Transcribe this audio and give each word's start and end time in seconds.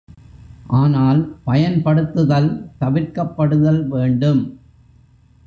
ஆனால், 0.69 1.19
பயன்படுத்துதல் 1.43 2.49
தவிர்க்கப்படுதல் 2.79 3.87
வேண்டும். 3.87 4.43